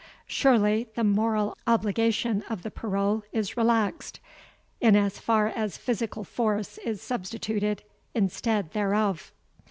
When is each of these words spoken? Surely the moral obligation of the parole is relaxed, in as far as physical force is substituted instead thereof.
Surely 0.25 0.87
the 0.95 1.03
moral 1.03 1.55
obligation 1.67 2.41
of 2.49 2.63
the 2.63 2.71
parole 2.71 3.23
is 3.31 3.55
relaxed, 3.55 4.19
in 4.79 4.95
as 4.95 5.19
far 5.19 5.45
as 5.49 5.77
physical 5.77 6.23
force 6.23 6.79
is 6.79 6.99
substituted 6.99 7.83
instead 8.15 8.71
thereof. 8.71 9.31